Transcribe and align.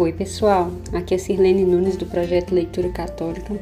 Oi, 0.00 0.12
pessoal. 0.12 0.70
Aqui 0.92 1.12
é 1.12 1.18
Sirlene 1.18 1.64
Nunes 1.64 1.96
do 1.96 2.06
projeto 2.06 2.54
Leitura 2.54 2.88
Católica 2.90 3.52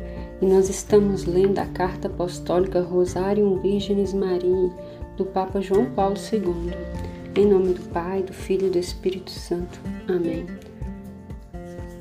e 0.42 0.44
nós 0.44 0.68
estamos 0.68 1.24
lendo 1.24 1.58
a 1.58 1.64
carta 1.64 2.08
apostólica 2.08 2.82
Rosarium 2.82 3.58
Virgenis 3.58 4.12
Maria 4.12 4.70
do 5.16 5.24
Papa 5.24 5.62
João 5.62 5.86
Paulo 5.86 6.16
II. 6.30 6.74
Em 7.34 7.46
nome 7.46 7.72
do 7.72 7.80
Pai, 7.88 8.22
do 8.22 8.34
Filho 8.34 8.66
e 8.66 8.70
do 8.70 8.78
Espírito 8.78 9.30
Santo. 9.30 9.80
Amém. 10.06 10.44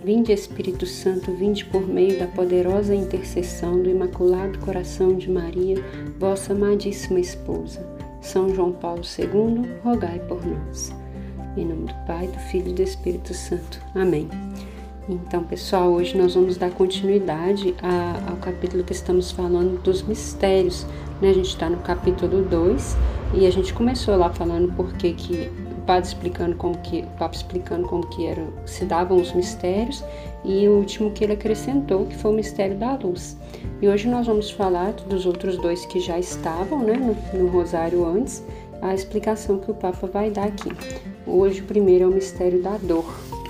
Vinde, 0.03 0.33
Espírito 0.33 0.85
Santo, 0.85 1.31
vinde 1.31 1.63
por 1.63 1.87
meio 1.87 2.19
da 2.19 2.27
poderosa 2.27 2.93
intercessão 2.93 3.81
do 3.81 3.89
Imaculado 3.89 4.59
Coração 4.59 5.15
de 5.15 5.31
Maria, 5.31 5.77
vossa 6.19 6.51
amadíssima 6.51 7.21
esposa. 7.21 7.87
São 8.19 8.53
João 8.53 8.73
Paulo 8.73 9.01
II, 9.17 9.79
rogai 9.81 10.19
por 10.27 10.45
nós. 10.45 10.93
Em 11.57 11.63
nome 11.63 11.85
do 11.85 11.93
Pai, 12.05 12.27
do 12.27 12.37
Filho 12.37 12.71
e 12.71 12.73
do 12.73 12.81
Espírito 12.81 13.33
Santo. 13.33 13.79
Amém. 13.95 14.27
Então, 15.07 15.41
pessoal, 15.41 15.89
hoje 15.89 16.17
nós 16.17 16.35
vamos 16.35 16.57
dar 16.57 16.69
continuidade 16.71 17.73
ao 18.29 18.35
capítulo 18.37 18.83
que 18.83 18.91
estamos 18.91 19.31
falando 19.31 19.81
dos 19.81 20.01
mistérios. 20.01 20.85
Né? 21.21 21.29
A 21.29 21.33
gente 21.33 21.47
está 21.47 21.69
no 21.69 21.77
capítulo 21.77 22.41
2 22.41 22.97
e 23.35 23.47
a 23.47 23.51
gente 23.51 23.73
começou 23.73 24.17
lá 24.17 24.33
falando 24.33 24.73
por 24.73 24.91
que 24.93 25.13
que 25.13 25.49
o 25.77 25.81
padre 25.85 26.09
explicando 26.09 26.57
como 26.57 26.77
que 26.79 26.99
o 26.99 27.17
Papa 27.17 27.33
explicando 27.33 27.87
como 27.87 28.05
que 28.07 28.25
eram, 28.25 28.49
se 28.65 28.83
davam 28.83 29.17
os 29.17 29.31
mistérios 29.31 30.03
e 30.43 30.67
o 30.67 30.73
último 30.73 31.11
que 31.11 31.23
ele 31.23 31.33
acrescentou 31.33 32.05
que 32.05 32.17
foi 32.17 32.31
o 32.31 32.35
mistério 32.35 32.75
da 32.75 32.95
luz. 32.95 33.37
E 33.81 33.87
hoje 33.87 34.09
nós 34.09 34.27
vamos 34.27 34.51
falar 34.51 34.91
dos 34.91 35.25
outros 35.25 35.57
dois 35.57 35.85
que 35.85 36.01
já 36.01 36.19
estavam 36.19 36.79
né, 36.79 36.97
no, 36.97 37.15
no 37.39 37.47
rosário 37.49 38.05
antes 38.05 38.43
a 38.81 38.93
explicação 38.93 39.57
que 39.59 39.71
o 39.71 39.73
Papa 39.73 40.05
vai 40.07 40.29
dar 40.29 40.47
aqui. 40.47 40.69
Hoje, 41.27 41.61
o 41.61 41.65
primeiro 41.65 42.03
é 42.03 42.07
o 42.07 42.11
mistério 42.11 42.61
da 42.61 42.77
dor, 42.77 43.05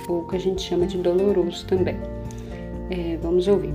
ou 0.08 0.22
que 0.22 0.36
a 0.36 0.40
gente 0.40 0.62
chama 0.62 0.86
de 0.86 0.96
doloroso 0.96 1.66
também. 1.66 1.96
É, 2.90 3.18
vamos 3.20 3.46
ouvir. 3.48 3.74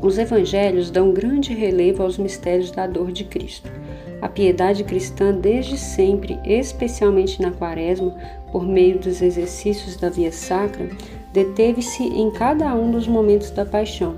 Os 0.00 0.16
evangelhos 0.16 0.90
dão 0.90 1.12
grande 1.12 1.52
relevo 1.52 2.02
aos 2.02 2.16
mistérios 2.16 2.70
da 2.70 2.86
dor 2.86 3.12
de 3.12 3.24
Cristo. 3.24 3.70
A 4.22 4.28
piedade 4.28 4.84
cristã, 4.84 5.32
desde 5.32 5.76
sempre, 5.76 6.38
especialmente 6.44 7.42
na 7.42 7.50
Quaresma, 7.50 8.14
por 8.52 8.64
meio 8.66 8.98
dos 8.98 9.20
exercícios 9.20 9.96
da 9.96 10.08
via 10.08 10.30
sacra, 10.30 10.88
deteve-se 11.32 12.02
em 12.02 12.30
cada 12.30 12.74
um 12.74 12.90
dos 12.90 13.08
momentos 13.08 13.50
da 13.50 13.64
paixão, 13.64 14.16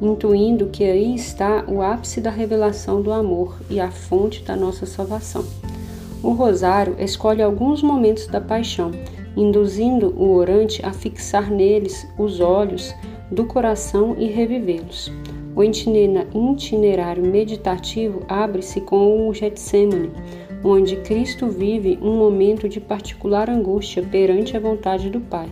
intuindo 0.00 0.68
que 0.68 0.84
aí 0.84 1.14
está 1.14 1.64
o 1.68 1.82
ápice 1.82 2.20
da 2.20 2.30
revelação 2.30 3.02
do 3.02 3.12
amor 3.12 3.58
e 3.68 3.80
a 3.80 3.90
fonte 3.90 4.42
da 4.42 4.56
nossa 4.56 4.86
salvação. 4.86 5.44
O 6.22 6.32
rosário 6.32 6.96
escolhe 6.98 7.42
alguns 7.42 7.82
momentos 7.82 8.26
da 8.26 8.40
paixão, 8.40 8.90
induzindo 9.34 10.14
o 10.18 10.34
orante 10.34 10.84
a 10.84 10.92
fixar 10.92 11.50
neles 11.50 12.06
os 12.18 12.40
olhos 12.40 12.94
do 13.30 13.44
coração 13.44 14.14
e 14.18 14.26
revivê-los. 14.26 15.10
O 15.56 15.64
itinerário 15.64 17.24
meditativo 17.24 18.22
abre-se 18.28 18.82
com 18.82 19.28
o 19.28 19.34
Getsemane, 19.34 20.10
onde 20.62 20.96
Cristo 20.96 21.48
vive 21.48 21.98
um 22.02 22.16
momento 22.16 22.68
de 22.68 22.80
particular 22.80 23.48
angústia 23.48 24.02
perante 24.02 24.54
a 24.56 24.60
vontade 24.60 25.08
do 25.08 25.20
Pai, 25.20 25.48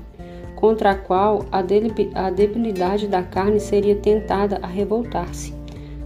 contra 0.55 0.91
a 0.91 0.95
qual 0.95 1.47
a 1.51 1.63
debilidade 2.31 3.09
da 3.09 3.23
carne 3.23 3.59
seria 3.59 3.97
tentada 3.97 4.59
a 4.63 4.67
revoltar-se. 4.67 5.58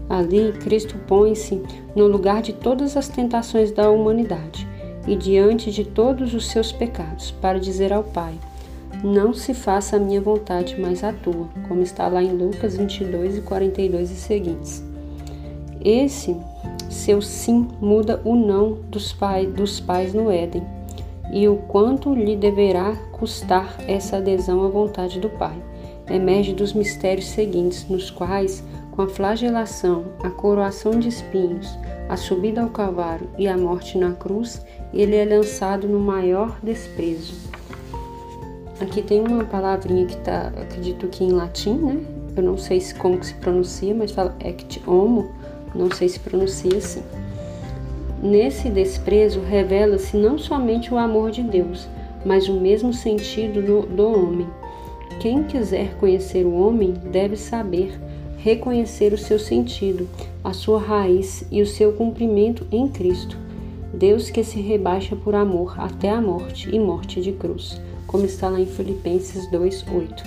Ali, 0.09 0.51
Cristo 0.53 0.97
põe-se 1.07 1.61
no 1.95 2.07
lugar 2.07 2.41
de 2.41 2.53
todas 2.53 2.97
as 2.97 3.07
tentações 3.07 3.71
da 3.71 3.89
humanidade 3.89 4.67
e 5.07 5.15
diante 5.15 5.71
de 5.71 5.83
todos 5.83 6.33
os 6.33 6.47
seus 6.47 6.71
pecados, 6.71 7.31
para 7.31 7.59
dizer 7.59 7.91
ao 7.91 8.03
Pai: 8.03 8.33
Não 9.03 9.33
se 9.33 9.53
faça 9.53 9.95
a 9.95 9.99
minha 9.99 10.21
vontade, 10.21 10.75
mas 10.79 11.03
a 11.03 11.11
tua, 11.11 11.47
como 11.67 11.81
está 11.81 12.07
lá 12.07 12.21
em 12.21 12.31
Lucas 12.31 12.77
22 12.77 13.37
e 13.37 13.41
42 13.41 14.11
e 14.11 14.15
seguintes. 14.15 14.83
Esse 15.83 16.35
seu 16.89 17.21
sim 17.21 17.67
muda 17.81 18.21
o 18.23 18.35
não 18.35 18.77
dos, 18.89 19.11
pai, 19.11 19.45
dos 19.45 19.79
pais 19.79 20.13
no 20.13 20.31
Éden 20.31 20.63
e 21.33 21.47
o 21.47 21.57
quanto 21.57 22.13
lhe 22.13 22.35
deverá 22.35 22.95
custar 23.11 23.75
essa 23.87 24.17
adesão 24.17 24.63
à 24.63 24.69
vontade 24.69 25.19
do 25.19 25.29
Pai. 25.29 25.55
Emerge 26.09 26.53
dos 26.53 26.73
mistérios 26.73 27.27
seguintes, 27.27 27.87
nos 27.89 28.11
quais 28.11 28.63
com 28.95 29.01
a 29.01 29.07
flagelação, 29.07 30.05
a 30.21 30.29
coroação 30.29 30.99
de 30.99 31.09
espinhos, 31.09 31.67
a 32.07 32.15
subida 32.15 32.61
ao 32.61 32.69
Calvário 32.69 33.27
e 33.39 33.47
a 33.47 33.57
morte 33.57 33.97
na 33.97 34.11
cruz, 34.11 34.63
ele 34.93 35.15
é 35.15 35.25
lançado 35.25 35.87
no 35.87 35.99
maior 35.99 36.59
desprezo. 36.61 37.33
Aqui 38.79 39.01
tem 39.01 39.19
uma 39.19 39.45
palavrinha 39.45 40.05
que 40.05 40.13
está, 40.13 40.49
acredito 40.49 41.07
que 41.07 41.23
em 41.23 41.31
latim, 41.31 41.73
né? 41.73 42.03
Eu 42.35 42.43
não 42.43 42.55
sei 42.55 42.79
se 42.79 42.93
como 42.93 43.17
que 43.17 43.25
se 43.25 43.33
pronuncia, 43.33 43.95
mas 43.95 44.11
fala 44.11 44.35
ect 44.39 44.79
homo, 44.85 45.31
não 45.73 45.89
sei 45.89 46.07
se 46.07 46.19
pronuncia 46.19 46.77
assim. 46.77 47.01
Nesse 48.21 48.69
desprezo 48.69 49.39
revela-se 49.41 50.15
não 50.15 50.37
somente 50.37 50.93
o 50.93 50.97
amor 50.97 51.31
de 51.31 51.41
Deus, 51.41 51.87
mas 52.23 52.47
o 52.47 52.59
mesmo 52.59 52.93
sentido 52.93 53.59
do, 53.59 53.87
do 53.87 54.07
homem. 54.07 54.47
Quem 55.19 55.43
quiser 55.43 55.95
conhecer 55.95 56.45
o 56.45 56.53
homem 56.53 56.93
deve 56.93 57.35
saber 57.35 57.99
reconhecer 58.43 59.13
o 59.13 59.17
seu 59.17 59.39
sentido, 59.39 60.05
a 60.43 60.51
sua 60.51 60.77
raiz 60.77 61.45
e 61.49 61.61
o 61.61 61.65
seu 61.65 61.93
cumprimento 61.93 62.67
em 62.69 62.89
Cristo. 62.89 63.37
Deus 63.93 64.29
que 64.29 64.43
se 64.43 64.59
rebaixa 64.59 65.15
por 65.15 65.33
amor 65.33 65.79
até 65.79 66.09
a 66.09 66.19
morte 66.19 66.69
e 66.69 66.77
morte 66.77 67.21
de 67.21 67.31
cruz, 67.31 67.79
como 68.05 68.25
está 68.25 68.49
lá 68.49 68.59
em 68.59 68.65
Filipenses 68.65 69.49
2:8. 69.49 70.25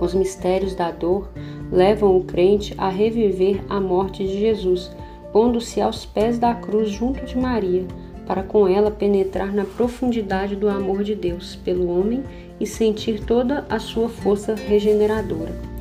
Os 0.00 0.14
mistérios 0.14 0.76
da 0.76 0.92
dor 0.92 1.28
levam 1.72 2.16
o 2.16 2.22
crente 2.22 2.72
a 2.78 2.88
reviver 2.88 3.60
a 3.68 3.80
morte 3.80 4.24
de 4.24 4.38
Jesus, 4.38 4.92
pondo-se 5.32 5.80
aos 5.80 6.06
pés 6.06 6.38
da 6.38 6.54
cruz 6.54 6.90
junto 6.90 7.26
de 7.26 7.36
Maria, 7.36 7.84
para 8.24 8.44
com 8.44 8.68
ela 8.68 8.90
penetrar 8.90 9.52
na 9.52 9.64
profundidade 9.64 10.54
do 10.54 10.68
amor 10.68 11.02
de 11.02 11.16
Deus 11.16 11.56
pelo 11.56 11.90
homem 11.90 12.22
e 12.60 12.66
sentir 12.68 13.24
toda 13.24 13.66
a 13.68 13.80
sua 13.80 14.08
força 14.08 14.54
regeneradora. 14.54 15.75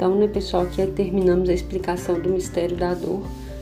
Então, 0.00 0.14
né, 0.16 0.26
pessoal, 0.26 0.62
aqui 0.62 0.86
terminamos 0.86 1.50
a 1.50 1.52
explicação 1.52 2.18
do 2.18 2.30
mistério 2.30 2.74
da 2.74 2.94
dor. 2.94 3.20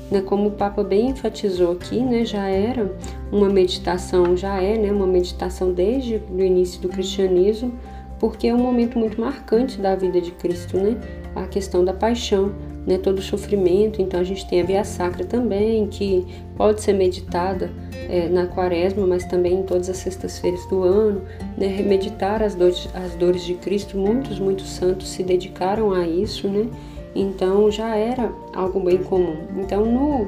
Né, 0.09 0.21
como 0.21 0.50
o 0.50 0.53
Papa 0.53 0.84
bem 0.84 1.09
enfatizou 1.09 1.72
aqui, 1.72 1.99
né, 1.99 2.25
já 2.25 2.47
era 2.47 2.94
uma 3.32 3.49
meditação, 3.49 4.37
já 4.37 4.62
é 4.62 4.78
né, 4.78 4.93
uma 4.93 5.04
meditação 5.04 5.72
desde 5.72 6.22
o 6.31 6.41
início 6.41 6.81
do 6.81 6.88
cristianismo, 6.88 7.72
porque 8.21 8.47
é 8.47 8.54
um 8.54 8.59
momento 8.59 8.97
muito 9.00 9.21
marcante 9.21 9.81
da 9.81 9.97
vida 9.97 10.21
de 10.21 10.31
Cristo, 10.31 10.77
né? 10.77 10.97
A 11.34 11.48
questão 11.48 11.84
da 11.84 11.93
paixão, 11.93 12.53
né, 12.87 12.99
todo 12.99 13.19
o 13.19 13.22
sofrimento. 13.22 14.00
Então 14.00 14.21
a 14.21 14.25
gente 14.25 14.47
tem 14.49 14.61
a 14.61 14.65
Via 14.65 14.84
Sacra 14.84 15.25
também, 15.25 15.87
que 15.87 16.27
pode 16.56 16.81
ser 16.81 16.93
meditada 16.93 17.71
é, 18.09 18.28
na 18.28 18.47
quaresma, 18.47 19.06
mas 19.06 19.25
também 19.25 19.61
em 19.61 19.62
todas 19.62 19.89
as 19.91 19.99
sextas-feiras 19.99 20.65
do 20.66 20.83
ano, 20.83 21.22
né, 21.56 21.83
meditar 21.83 22.43
as 22.43 22.55
dores, 22.55 22.89
as 22.94 23.15
dores 23.15 23.44
de 23.44 23.55
Cristo. 23.55 23.99
Muitos, 23.99 24.39
muitos 24.39 24.69
santos 24.71 25.09
se 25.09 25.22
dedicaram 25.22 25.93
a 25.93 26.06
isso, 26.06 26.49
né? 26.49 26.66
Então 27.15 27.71
já 27.71 27.97
era 27.97 28.33
algo 28.55 28.81
bem 28.81 28.99
comum. 28.99 29.37
Então 29.59 29.84
no, 29.84 30.27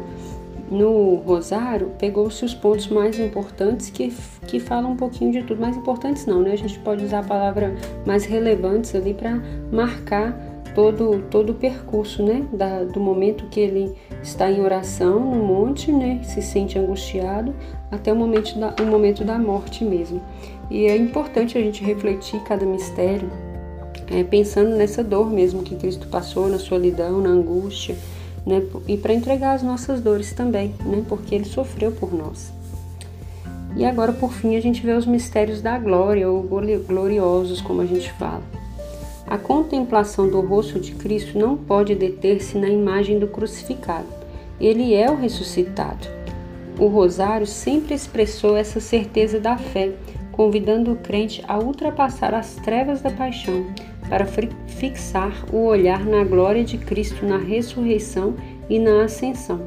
no 0.71 1.15
Rosário 1.17 1.91
pegou-se 1.99 2.45
os 2.45 2.55
pontos 2.55 2.89
mais 2.89 3.19
importantes 3.19 3.91
que, 3.91 4.13
que 4.47 4.59
falam 4.59 4.93
um 4.93 4.97
pouquinho 4.97 5.33
de 5.33 5.43
tudo. 5.43 5.61
Mais 5.61 5.77
importantes 5.77 6.27
não, 6.27 6.43
né? 6.43 6.53
A 6.53 6.57
gente 6.57 6.79
pode 6.81 7.05
usar 7.05 7.21
a 7.21 7.25
palavra 7.25 7.75
mais 8.07 8.25
relevantes 8.25 8.95
ali 8.95 9.15
para 9.15 9.41
marcar 9.73 10.50
todo, 10.75 11.23
todo 11.31 11.51
o 11.51 11.55
percurso, 11.55 12.23
né, 12.23 12.45
da, 12.53 12.85
do 12.85 13.01
momento 13.01 13.47
que 13.51 13.61
ele 13.61 13.95
está 14.23 14.51
em 14.51 14.61
oração 14.61 15.19
no 15.21 15.45
monte, 15.45 15.93
né, 15.93 16.21
se 16.25 16.43
sente 16.43 16.79
angustiado, 16.79 17.55
até 17.91 18.13
o 18.13 18.17
momento 18.17 18.59
da, 18.59 18.75
o 18.81 18.87
momento 18.87 19.25
da 19.25 19.39
morte 19.39 19.85
mesmo. 19.85 20.21
E 20.71 20.87
é 20.87 20.97
importante 20.97 21.59
a 21.59 21.61
gente 21.61 21.83
refletir 21.83 22.41
cada 22.45 22.65
mistério, 22.65 23.31
é, 24.11 24.23
pensando 24.25 24.77
nessa 24.77 25.03
dor 25.03 25.31
mesmo 25.31 25.63
que 25.63 25.77
Cristo 25.77 26.09
passou, 26.09 26.49
na 26.49 26.59
solidão, 26.59 27.21
na 27.21 27.31
angústia, 27.31 27.97
né, 28.47 28.63
e 28.87 28.97
para 28.97 29.13
entregar 29.13 29.55
as 29.55 29.63
nossas 29.63 30.01
dores 30.01 30.33
também, 30.33 30.75
né, 30.85 31.05
porque 31.09 31.35
ele 31.35 31.45
sofreu 31.45 31.93
por 31.93 32.15
nós. 32.15 32.53
E 33.77 33.85
agora, 33.85 34.13
por 34.13 34.33
fim, 34.33 34.57
a 34.57 34.61
gente 34.61 34.85
vê 34.85 34.93
os 34.93 35.07
mistérios 35.07 35.63
da 35.63 35.79
glória, 35.79 36.29
ou 36.29 36.43
gloriosos, 36.43 37.61
como 37.61 37.81
a 37.81 37.87
gente 37.87 38.13
fala. 38.15 38.43
A 39.31 39.39
contemplação 39.39 40.29
do 40.29 40.41
rosto 40.41 40.81
de 40.81 40.91
Cristo 40.91 41.39
não 41.39 41.57
pode 41.57 41.95
deter-se 41.95 42.59
na 42.59 42.69
imagem 42.69 43.17
do 43.17 43.29
crucificado. 43.29 44.09
Ele 44.61 44.93
é 44.93 45.09
o 45.09 45.15
ressuscitado. 45.15 46.09
O 46.77 46.89
rosário 46.89 47.47
sempre 47.47 47.95
expressou 47.95 48.57
essa 48.57 48.81
certeza 48.81 49.39
da 49.39 49.57
fé, 49.57 49.93
convidando 50.33 50.91
o 50.91 50.97
crente 50.97 51.45
a 51.47 51.61
ultrapassar 51.61 52.35
as 52.35 52.57
trevas 52.57 53.03
da 53.03 53.11
paixão 53.13 53.67
para 54.09 54.27
fixar 54.67 55.45
o 55.53 55.65
olhar 55.65 56.05
na 56.05 56.25
glória 56.25 56.65
de 56.65 56.77
Cristo 56.77 57.25
na 57.25 57.39
ressurreição 57.39 58.35
e 58.69 58.81
na 58.81 59.05
ascensão. 59.05 59.61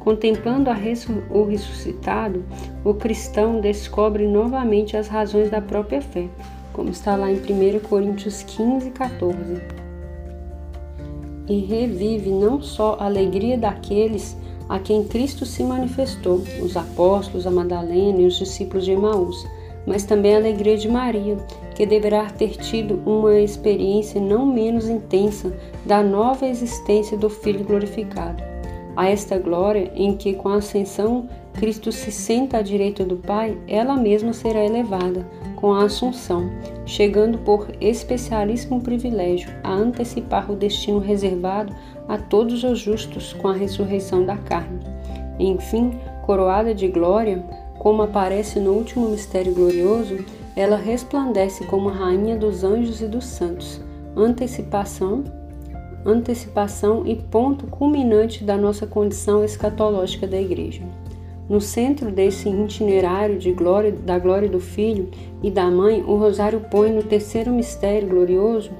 Contemplando 0.00 0.68
o 1.30 1.44
ressuscitado, 1.44 2.44
o 2.84 2.92
cristão 2.92 3.58
descobre 3.58 4.26
novamente 4.26 4.98
as 4.98 5.08
razões 5.08 5.50
da 5.50 5.62
própria 5.62 6.02
fé 6.02 6.28
como 6.78 6.90
está 6.90 7.16
lá 7.16 7.28
em 7.28 7.34
1 7.34 7.80
Coríntios 7.80 8.44
15, 8.44 8.92
14. 8.92 9.60
E 11.48 11.58
revive 11.58 12.30
não 12.30 12.62
só 12.62 12.96
a 13.00 13.06
alegria 13.06 13.58
daqueles 13.58 14.36
a 14.68 14.78
quem 14.78 15.02
Cristo 15.02 15.44
se 15.44 15.64
manifestou, 15.64 16.40
os 16.62 16.76
apóstolos, 16.76 17.48
a 17.48 17.50
Madalena 17.50 18.20
e 18.20 18.26
os 18.26 18.38
discípulos 18.38 18.84
de 18.84 18.92
Emaús, 18.92 19.44
mas 19.88 20.04
também 20.04 20.36
a 20.36 20.38
alegria 20.38 20.76
de 20.76 20.88
Maria, 20.88 21.36
que 21.74 21.84
deverá 21.84 22.26
ter 22.26 22.50
tido 22.50 23.02
uma 23.04 23.40
experiência 23.40 24.20
não 24.20 24.46
menos 24.46 24.88
intensa 24.88 25.52
da 25.84 26.00
nova 26.00 26.46
existência 26.46 27.18
do 27.18 27.28
Filho 27.28 27.64
glorificado. 27.64 28.40
A 28.94 29.08
esta 29.08 29.36
glória, 29.36 29.90
em 29.96 30.16
que 30.16 30.32
com 30.34 30.50
a 30.50 30.58
ascensão 30.58 31.28
Cristo 31.58 31.90
se 31.90 32.12
senta 32.12 32.58
à 32.58 32.62
direita 32.62 33.04
do 33.04 33.16
Pai, 33.16 33.58
ela 33.66 33.96
mesma 33.96 34.32
será 34.32 34.64
elevada 34.64 35.26
com 35.56 35.74
a 35.74 35.84
Assunção, 35.84 36.48
chegando 36.86 37.36
por 37.38 37.66
especialíssimo 37.80 38.80
privilégio 38.80 39.50
a 39.64 39.72
antecipar 39.72 40.50
o 40.52 40.54
destino 40.54 41.00
reservado 41.00 41.74
a 42.08 42.16
todos 42.16 42.62
os 42.62 42.78
justos 42.78 43.32
com 43.32 43.48
a 43.48 43.52
ressurreição 43.52 44.24
da 44.24 44.36
carne. 44.36 44.78
Enfim, 45.36 45.98
coroada 46.24 46.72
de 46.72 46.86
glória, 46.86 47.44
como 47.76 48.02
aparece 48.02 48.60
no 48.60 48.72
último 48.72 49.08
mistério 49.08 49.52
glorioso, 49.52 50.24
ela 50.54 50.76
resplandece 50.76 51.64
como 51.64 51.88
rainha 51.88 52.36
dos 52.36 52.62
anjos 52.62 53.00
e 53.00 53.08
dos 53.08 53.24
santos, 53.24 53.80
antecipação, 54.16 55.24
antecipação 56.06 57.04
e 57.04 57.16
ponto 57.16 57.66
culminante 57.66 58.44
da 58.44 58.56
nossa 58.56 58.86
condição 58.86 59.44
escatológica 59.44 60.26
da 60.26 60.40
igreja. 60.40 60.82
No 61.48 61.60
centro 61.60 62.10
desse 62.10 62.48
itinerário 62.48 63.38
de 63.38 63.52
glória, 63.52 63.90
da 63.90 64.18
glória 64.18 64.48
do 64.48 64.60
Filho 64.60 65.08
e 65.42 65.50
da 65.50 65.70
Mãe, 65.70 66.02
o 66.06 66.16
Rosário 66.16 66.60
põe 66.70 66.92
no 66.92 67.02
terceiro 67.02 67.50
mistério 67.52 68.08
glorioso 68.08 68.70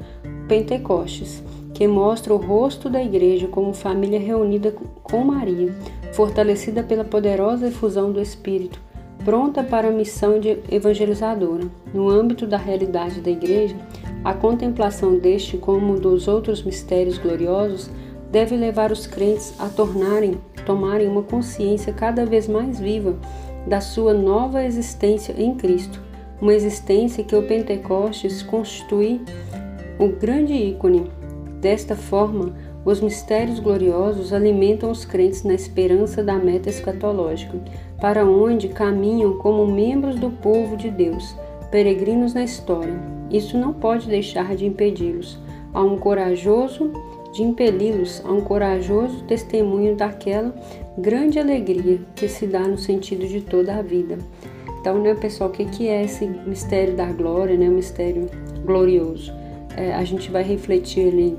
Pentecostes, 0.47 1.43
que 1.73 1.87
mostra 1.87 2.35
o 2.35 2.37
rosto 2.37 2.91
da 2.91 3.03
igreja 3.03 3.47
como 3.47 3.73
família 3.73 4.19
reunida 4.19 4.75
com 5.03 5.25
Maria, 5.25 5.75
fortalecida 6.13 6.83
pela 6.83 7.05
poderosa 7.05 7.69
efusão 7.69 8.13
do 8.13 8.21
Espírito, 8.21 8.81
pronta 9.25 9.63
para 9.63 9.89
a 9.89 9.93
missão 9.93 10.39
de 10.39 10.59
evangelizadora. 10.71 11.65
No 11.95 12.09
âmbito 12.09 12.47
da 12.47 12.57
realidade 12.57 13.21
da 13.21 13.31
Igreja, 13.31 13.77
a 14.25 14.35
contemplação 14.35 15.19
deste 15.19 15.57
como 15.57 15.99
dos 15.99 16.29
outros 16.29 16.63
mistérios 16.63 17.17
gloriosos 17.17 17.91
deve 18.31 18.57
levar 18.57 18.91
os 18.91 19.07
crentes 19.07 19.55
a 19.59 19.69
tornarem, 19.69 20.39
tomarem 20.69 21.09
uma 21.09 21.23
consciência 21.23 21.95
cada 21.95 22.27
vez 22.27 22.47
mais 22.47 22.79
viva 22.79 23.17
da 23.67 23.81
sua 23.81 24.13
nova 24.13 24.63
existência 24.63 25.35
em 25.39 25.55
Cristo, 25.55 25.99
uma 26.43 26.53
existência 26.53 27.25
que 27.25 27.35
o 27.35 27.43
Pentecostes 27.43 28.43
constitui 28.43 29.23
o 29.99 30.09
grande 30.09 30.53
ícone. 30.53 31.11
Desta 31.59 31.97
forma, 31.97 32.55
os 32.85 33.01
mistérios 33.01 33.59
gloriosos 33.59 34.31
alimentam 34.31 34.91
os 34.91 35.07
crentes 35.07 35.43
na 35.43 35.55
esperança 35.55 36.23
da 36.23 36.35
meta 36.35 36.69
escatológica, 36.69 37.59
para 37.99 38.27
onde 38.27 38.69
caminham 38.69 39.39
como 39.39 39.67
membros 39.67 40.17
do 40.17 40.29
povo 40.29 40.77
de 40.77 40.91
Deus, 40.91 41.35
peregrinos 41.71 42.35
na 42.35 42.45
história. 42.45 43.01
Isso 43.31 43.57
não 43.57 43.73
pode 43.73 44.07
deixar 44.07 44.55
de 44.55 44.67
impedi-los 44.67 45.39
a 45.73 45.83
um 45.83 45.97
corajoso 45.97 46.93
de 47.39 47.45
impeli-los 47.45 48.21
a 48.25 48.33
um 48.33 48.41
corajoso 48.41 49.23
testemunho 49.23 49.95
daquela 49.95 50.53
grande 50.99 51.39
alegria 51.39 52.01
que 52.17 52.27
se 52.27 52.49
dá 52.49 52.67
no 52.67 52.77
sentido 52.77 53.29
de 53.29 53.41
toda 53.41 53.77
a 53.77 53.83
vida. 53.83 54.19
Então, 54.81 55.01
né, 55.01 55.15
pessoal, 55.15 55.49
o 55.49 55.53
que 55.53 55.89
é 55.89 56.03
esse 56.03 56.27
mistério 56.27 56.97
da 56.97 57.07
glória, 57.07 57.57
né, 57.57 57.69
o 57.69 57.73
mistério 57.73 58.29
glorioso? 58.65 59.33
É, 59.77 59.95
a 59.95 60.03
gente 60.03 60.33
vai 60.33 60.43
refletir 60.43 61.09
ali 61.09 61.37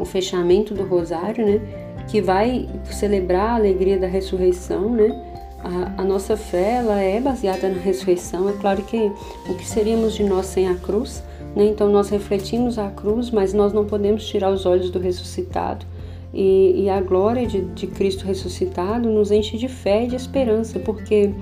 o 0.00 0.04
fechamento 0.04 0.74
do 0.74 0.82
rosário, 0.82 1.46
né, 1.46 1.60
que 2.08 2.20
vai 2.20 2.68
celebrar 2.90 3.50
a 3.50 3.54
alegria 3.54 3.98
da 3.98 4.08
ressurreição, 4.08 4.90
né, 4.90 5.16
a, 5.62 6.02
a, 6.02 6.04
nossa 6.04 6.36
fé 6.36 6.78
ela 6.78 7.00
é 7.00 7.20
baseada 7.20 7.68
na 7.68 7.80
ressurreição. 7.80 8.48
É 8.48 8.52
claro 8.52 8.82
que 8.82 9.12
o 9.48 9.54
que 9.54 9.66
seríamos 9.66 10.14
de 10.14 10.24
nós 10.24 10.46
sem 10.46 10.68
a 10.68 10.74
cruz? 10.74 11.22
Né? 11.58 11.66
Então 11.66 11.90
nós 11.90 12.08
refletimos 12.08 12.78
a 12.78 12.88
cruz, 12.88 13.32
mas 13.32 13.52
nós 13.52 13.72
não 13.72 13.84
podemos 13.84 14.24
tirar 14.24 14.52
os 14.52 14.64
olhos 14.64 14.90
do 14.90 15.00
ressuscitado. 15.00 15.84
E, 16.32 16.84
e 16.84 16.88
a 16.88 17.00
glória 17.00 17.44
de, 17.48 17.62
de 17.62 17.88
Cristo 17.88 18.24
ressuscitado 18.24 19.10
nos 19.10 19.32
enche 19.32 19.58
de 19.58 19.66
fé 19.66 20.04
e 20.04 20.06
de 20.06 20.14
esperança, 20.14 20.78
porque 20.78 21.32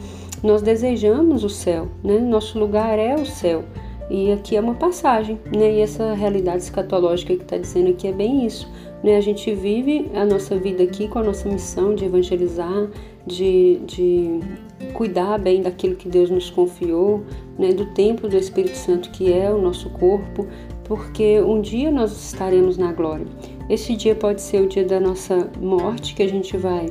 nós 0.42 0.62
desejamos 0.62 1.44
o 1.44 1.50
céu, 1.50 1.88
né? 2.02 2.18
Nosso 2.18 2.58
lugar 2.58 2.98
é 2.98 3.14
o 3.14 3.26
céu. 3.26 3.62
E 4.08 4.32
aqui 4.32 4.56
é 4.56 4.60
uma 4.60 4.74
passagem, 4.74 5.38
né? 5.54 5.74
E 5.74 5.80
essa 5.80 6.14
realidade 6.14 6.62
escatológica 6.62 7.36
que 7.36 7.42
está 7.42 7.58
dizendo 7.58 7.90
aqui 7.90 8.08
é 8.08 8.12
bem 8.12 8.46
isso. 8.46 8.66
Né? 9.02 9.16
A 9.16 9.20
gente 9.20 9.52
vive 9.54 10.10
a 10.14 10.24
nossa 10.24 10.56
vida 10.56 10.82
aqui 10.82 11.08
com 11.08 11.18
a 11.18 11.22
nossa 11.24 11.46
missão 11.48 11.94
de 11.94 12.06
evangelizar, 12.06 12.88
de, 13.26 13.80
de 13.84 14.40
cuidar 14.92 15.38
bem 15.38 15.62
daquilo 15.62 15.96
que 15.96 16.08
Deus 16.08 16.30
nos 16.30 16.50
confiou, 16.50 17.22
né? 17.58 17.72
do 17.72 17.86
templo 17.86 18.28
do 18.28 18.36
Espírito 18.36 18.76
Santo 18.76 19.10
que 19.10 19.32
é 19.32 19.50
o 19.50 19.60
nosso 19.60 19.90
corpo, 19.90 20.46
porque 20.84 21.40
um 21.40 21.60
dia 21.60 21.90
nós 21.90 22.12
estaremos 22.12 22.76
na 22.76 22.92
glória. 22.92 23.26
Esse 23.68 23.96
dia 23.96 24.14
pode 24.14 24.40
ser 24.40 24.62
o 24.62 24.68
dia 24.68 24.84
da 24.84 25.00
nossa 25.00 25.50
morte, 25.60 26.14
que 26.14 26.22
a 26.22 26.28
gente 26.28 26.56
vai 26.56 26.86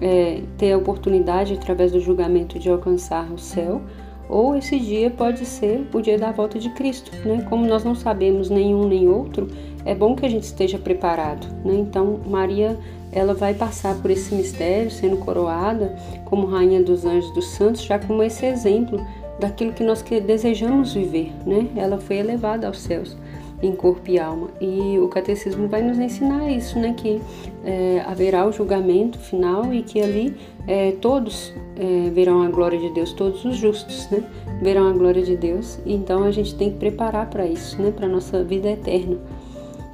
é, 0.00 0.42
ter 0.56 0.72
a 0.72 0.78
oportunidade, 0.78 1.54
através 1.54 1.90
do 1.90 2.00
julgamento, 2.00 2.58
de 2.58 2.70
alcançar 2.70 3.30
o 3.32 3.38
céu, 3.38 3.82
ou 4.28 4.56
esse 4.56 4.78
dia 4.78 5.10
pode 5.10 5.44
ser 5.44 5.84
o 5.92 6.00
dia 6.00 6.16
da 6.16 6.30
volta 6.30 6.56
de 6.56 6.70
Cristo, 6.70 7.10
né? 7.26 7.44
Como 7.50 7.66
nós 7.66 7.82
não 7.82 7.96
sabemos 7.96 8.48
nenhum 8.48 8.86
nem 8.86 9.08
outro, 9.08 9.48
é 9.84 9.92
bom 9.92 10.14
que 10.14 10.24
a 10.24 10.28
gente 10.28 10.44
esteja 10.44 10.78
preparado, 10.78 11.48
né? 11.64 11.74
Então, 11.74 12.20
Maria, 12.24 12.78
ela 13.12 13.34
vai 13.34 13.54
passar 13.54 13.94
por 14.00 14.10
esse 14.10 14.34
mistério, 14.34 14.90
sendo 14.90 15.16
coroada 15.16 15.96
como 16.24 16.46
rainha 16.46 16.82
dos 16.82 17.04
anjos 17.04 17.30
dos 17.32 17.46
santos, 17.48 17.82
já 17.82 17.98
como 17.98 18.22
esse 18.22 18.46
exemplo 18.46 19.04
daquilo 19.38 19.72
que 19.72 19.82
nós 19.82 20.02
que 20.02 20.20
desejamos 20.20 20.94
viver, 20.94 21.32
né? 21.46 21.68
Ela 21.76 21.98
foi 21.98 22.16
elevada 22.16 22.66
aos 22.66 22.78
céus 22.78 23.16
em 23.62 23.72
corpo 23.72 24.10
e 24.10 24.18
alma. 24.18 24.48
E 24.60 24.98
o 24.98 25.08
catecismo 25.08 25.68
vai 25.68 25.82
nos 25.82 25.98
ensinar 25.98 26.50
isso, 26.50 26.78
né? 26.78 26.94
Que 26.96 27.20
é, 27.64 28.02
haverá 28.06 28.46
o 28.46 28.52
julgamento 28.52 29.18
final 29.18 29.72
e 29.72 29.82
que 29.82 30.00
ali 30.00 30.36
é, 30.66 30.92
todos 30.92 31.52
é, 31.76 32.10
verão 32.10 32.42
a 32.42 32.48
glória 32.48 32.78
de 32.78 32.90
Deus, 32.90 33.12
todos 33.12 33.44
os 33.44 33.56
justos, 33.56 34.08
né? 34.10 34.22
Verão 34.62 34.88
a 34.88 34.92
glória 34.92 35.22
de 35.22 35.36
Deus. 35.36 35.78
Então 35.84 36.24
a 36.24 36.30
gente 36.30 36.54
tem 36.54 36.70
que 36.70 36.78
preparar 36.78 37.28
para 37.28 37.46
isso, 37.46 37.80
né? 37.80 37.90
Para 37.90 38.08
nossa 38.08 38.42
vida 38.44 38.70
eterna. 38.70 39.18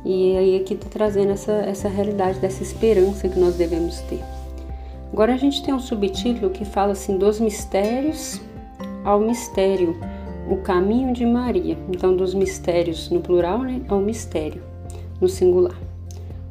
E 0.09 0.37
aí 0.37 0.57
aqui 0.57 0.75
está 0.75 0.89
trazendo 0.89 1.33
essa, 1.33 1.51
essa 1.51 1.89
realidade 1.89 2.39
dessa 2.39 2.63
esperança 2.63 3.29
que 3.29 3.41
nós 3.41 3.57
devemos 3.57 3.99
ter. 4.03 4.23
Agora 5.13 5.35
a 5.35 5.37
gente 5.37 5.65
tem 5.65 5.75
um 5.75 5.81
subtítulo 5.81 6.49
que 6.49 6.65
fala 6.65 6.93
assim 6.93 7.19
dos 7.19 7.41
mistérios 7.41 8.41
ao 9.05 9.19
mistério 9.19 9.99
o 10.49 10.59
caminho 10.59 11.13
de 11.13 11.27
Maria. 11.27 11.77
Então, 11.89 12.15
dos 12.15 12.35
mistérios 12.35 13.11
no 13.11 13.21
plural 13.21 13.59
né, 13.65 13.83
ao 13.89 13.99
mistério 13.99 14.63
no 15.21 15.29
singular. 15.29 15.77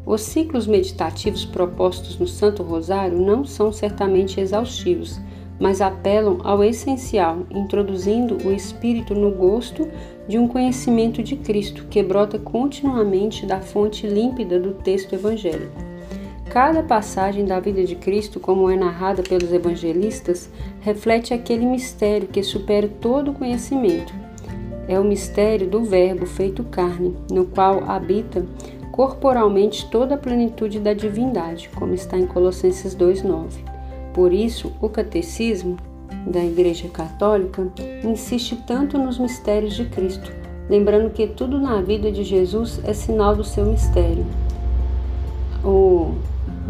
Os 0.06 0.20
ciclos 0.22 0.68
meditativos 0.68 1.46
propostos 1.46 2.20
no 2.20 2.28
Santo 2.28 2.62
Rosário 2.62 3.18
não 3.18 3.46
são 3.46 3.72
certamente 3.72 4.38
exaustivos, 4.38 5.18
mas 5.60 5.82
apelam 5.82 6.40
ao 6.44 6.64
essencial, 6.64 7.40
introduzindo 7.50 8.38
o 8.48 8.52
espírito 8.52 9.14
no 9.14 9.32
gosto 9.32 9.88
de 10.28 10.38
um 10.38 10.48
conhecimento 10.48 11.22
de 11.24 11.36
Cristo 11.36 11.86
que 11.90 12.02
brota 12.04 12.38
continuamente 12.38 13.46
da 13.46 13.60
fonte 13.60 14.08
límpida 14.08 14.60
do 14.60 14.74
texto 14.74 15.14
evangélico. 15.14 15.84
Cada 16.50 16.84
passagem 16.84 17.46
da 17.46 17.60
vida 17.60 17.84
de 17.84 17.96
Cristo, 17.96 18.40
como 18.40 18.70
é 18.70 18.76
narrada 18.76 19.22
pelos 19.22 19.52
evangelistas, 19.52 20.50
reflete 20.80 21.34
aquele 21.34 21.66
mistério 21.66 22.28
que 22.28 22.42
supera 22.42 22.88
todo 22.88 23.32
o 23.32 23.34
conhecimento. 23.34 24.14
É 24.88 25.00
o 25.00 25.04
mistério 25.04 25.68
do 25.68 25.84
Verbo 25.84 26.26
feito 26.26 26.64
carne, 26.64 27.16
no 27.30 27.46
qual 27.46 27.84
habita 27.90 28.46
corporalmente 28.92 29.90
toda 29.90 30.16
a 30.16 30.18
plenitude 30.18 30.80
da 30.80 30.94
divindade, 30.94 31.70
como 31.76 31.94
está 31.94 32.18
em 32.18 32.26
Colossenses 32.26 32.96
2:9. 32.96 33.75
Por 34.16 34.32
isso, 34.32 34.72
o 34.82 34.88
catecismo 34.88 35.76
da 36.26 36.42
Igreja 36.42 36.88
Católica 36.88 37.68
insiste 38.02 38.56
tanto 38.66 38.98
nos 38.98 39.20
mistérios 39.20 39.74
de 39.74 39.84
Cristo, 39.84 40.32
lembrando 40.70 41.10
que 41.10 41.28
tudo 41.28 41.60
na 41.60 41.82
vida 41.82 42.10
de 42.10 42.24
Jesus 42.24 42.80
é 42.86 42.94
sinal 42.94 43.36
do 43.36 43.44
seu 43.44 43.66
mistério. 43.66 44.26
O 45.66 46.14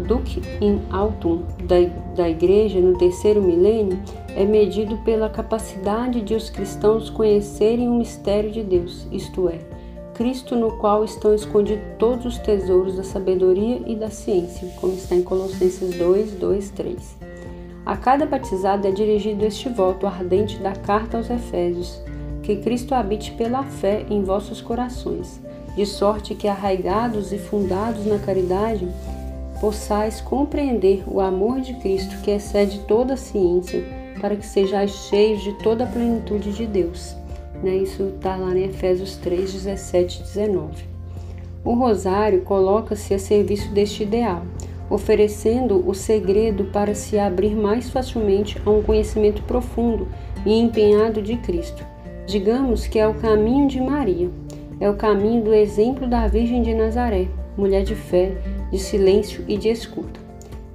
Duc 0.08 0.42
in 0.60 0.80
Altum 0.90 1.42
da, 1.62 1.76
da 2.16 2.28
Igreja 2.28 2.80
no 2.80 2.98
terceiro 2.98 3.40
milênio 3.40 3.96
é 4.34 4.44
medido 4.44 4.96
pela 5.04 5.30
capacidade 5.30 6.22
de 6.22 6.34
os 6.34 6.50
cristãos 6.50 7.08
conhecerem 7.10 7.88
o 7.88 7.94
mistério 7.94 8.50
de 8.50 8.64
Deus, 8.64 9.06
isto 9.12 9.48
é, 9.48 9.60
Cristo 10.14 10.56
no 10.56 10.72
qual 10.78 11.04
estão 11.04 11.32
escondidos 11.32 11.84
todos 11.96 12.26
os 12.26 12.38
tesouros 12.38 12.96
da 12.96 13.04
sabedoria 13.04 13.82
e 13.86 13.94
da 13.94 14.10
ciência, 14.10 14.68
como 14.80 14.94
está 14.94 15.14
em 15.14 15.22
Colossenses 15.22 15.96
2, 15.96 16.32
2, 16.32 16.70
3. 16.70 17.35
A 17.86 17.96
cada 17.96 18.26
batizado 18.26 18.88
é 18.88 18.90
dirigido 18.90 19.46
este 19.46 19.68
voto 19.68 20.08
ardente 20.08 20.58
da 20.58 20.72
carta 20.72 21.18
aos 21.18 21.30
Efésios. 21.30 22.00
que 22.42 22.56
Cristo 22.56 22.94
habite 22.94 23.32
pela 23.32 23.64
fé 23.64 24.06
em 24.08 24.22
vossos 24.22 24.60
corações, 24.60 25.40
de 25.76 25.84
sorte 25.84 26.32
que, 26.32 26.46
arraigados 26.46 27.32
e 27.32 27.38
fundados 27.38 28.06
na 28.06 28.20
caridade, 28.20 28.88
possais 29.60 30.20
compreender 30.20 31.02
o 31.08 31.20
amor 31.20 31.60
de 31.60 31.74
Cristo 31.74 32.16
que 32.22 32.30
excede 32.30 32.78
toda 32.86 33.14
a 33.14 33.16
ciência, 33.16 33.84
para 34.20 34.36
que 34.36 34.46
sejais 34.46 34.92
cheios 35.08 35.42
de 35.42 35.54
toda 35.54 35.82
a 35.84 35.86
plenitude 35.88 36.52
de 36.52 36.66
Deus. 36.66 37.16
Né? 37.62 37.78
Isso 37.78 38.12
está 38.14 38.36
lá 38.36 38.56
em 38.56 38.64
Efésios 38.64 39.16
3, 39.16 39.52
17 39.52 40.20
e 40.20 40.22
19. 40.22 40.84
O 41.64 41.74
rosário 41.74 42.42
coloca-se 42.42 43.12
a 43.12 43.18
serviço 43.18 43.72
deste 43.72 44.04
ideal, 44.04 44.42
oferecendo 44.88 45.88
o 45.88 45.94
segredo 45.94 46.64
para 46.66 46.94
se 46.94 47.18
abrir 47.18 47.54
mais 47.54 47.90
facilmente 47.90 48.56
a 48.64 48.70
um 48.70 48.82
conhecimento 48.82 49.42
profundo 49.42 50.08
e 50.44 50.52
empenhado 50.58 51.20
de 51.20 51.36
Cristo. 51.36 51.84
Digamos 52.26 52.86
que 52.86 52.98
é 52.98 53.06
o 53.06 53.14
caminho 53.14 53.68
de 53.68 53.80
Maria, 53.80 54.30
é 54.80 54.88
o 54.88 54.96
caminho 54.96 55.42
do 55.42 55.54
exemplo 55.54 56.06
da 56.06 56.26
Virgem 56.26 56.62
de 56.62 56.74
Nazaré, 56.74 57.28
mulher 57.56 57.82
de 57.82 57.94
fé, 57.94 58.36
de 58.70 58.78
silêncio 58.78 59.44
e 59.48 59.56
de 59.56 59.68
escuta. 59.68 60.20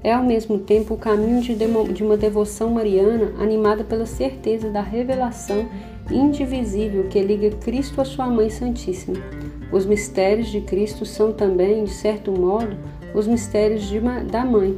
É 0.03 0.13
ao 0.13 0.23
mesmo 0.23 0.57
tempo 0.57 0.95
o 0.95 0.97
caminho 0.97 1.41
de 1.41 2.03
uma 2.03 2.17
devoção 2.17 2.71
mariana 2.71 3.33
animada 3.39 3.83
pela 3.83 4.07
certeza 4.07 4.69
da 4.69 4.81
revelação 4.81 5.67
indivisível 6.09 7.03
que 7.07 7.21
liga 7.21 7.51
Cristo 7.57 8.01
à 8.01 8.05
sua 8.05 8.27
Mãe 8.27 8.49
Santíssima. 8.49 9.17
Os 9.71 9.85
mistérios 9.85 10.47
de 10.47 10.61
Cristo 10.61 11.05
são 11.05 11.31
também, 11.31 11.83
de 11.83 11.91
certo 11.91 12.31
modo, 12.31 12.75
os 13.13 13.27
mistérios 13.27 13.83
de, 13.83 13.99
da 13.99 14.45
Mãe, 14.45 14.77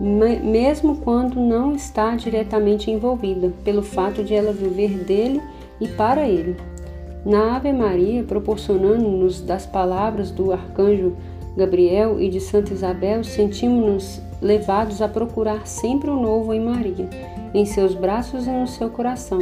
mesmo 0.00 0.96
quando 0.96 1.40
não 1.40 1.74
está 1.74 2.14
diretamente 2.14 2.90
envolvida, 2.90 3.52
pelo 3.64 3.82
fato 3.82 4.22
de 4.22 4.34
ela 4.34 4.52
viver 4.52 4.98
dele 4.98 5.40
e 5.80 5.88
para 5.88 6.28
ele. 6.28 6.56
Na 7.24 7.56
Ave 7.56 7.72
Maria, 7.72 8.22
proporcionando-nos 8.22 9.40
das 9.40 9.66
palavras 9.66 10.30
do 10.30 10.52
arcanjo 10.52 11.16
Gabriel 11.56 12.20
e 12.20 12.28
de 12.28 12.40
Santa 12.40 12.72
Isabel, 12.72 13.24
sentimos-nos 13.24 14.20
levados 14.40 15.00
a 15.00 15.08
procurar 15.08 15.66
sempre 15.66 16.10
o 16.10 16.20
novo 16.20 16.52
em 16.52 16.60
Maria, 16.60 17.08
em 17.54 17.64
seus 17.64 17.94
braços 17.94 18.46
e 18.46 18.50
no 18.50 18.68
seu 18.68 18.90
coração, 18.90 19.40